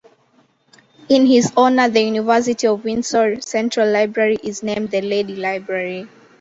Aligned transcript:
In 1.09 1.27
his 1.27 1.53
honour 1.55 1.87
the 1.87 2.01
University 2.01 2.65
of 2.65 2.83
Windsor 2.83 3.39
central 3.39 3.87
library 3.91 4.37
is 4.43 4.63
named 4.63 4.89
the 4.89 4.99
"Leddy 4.99 5.35
Library". 5.35 6.07